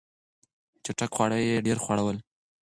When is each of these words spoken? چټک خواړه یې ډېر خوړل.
چټک 0.83 1.11
خواړه 1.15 1.37
یې 1.47 1.65
ډېر 1.67 1.77
خوړل. 1.83 2.17